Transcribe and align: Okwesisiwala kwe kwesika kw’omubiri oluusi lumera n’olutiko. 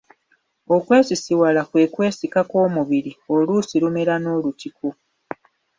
Okwesisiwala 0.75 1.61
kwe 1.69 1.83
kwesika 1.93 2.39
kw’omubiri 2.49 3.11
oluusi 3.33 3.75
lumera 3.83 4.15
n’olutiko. 4.19 4.87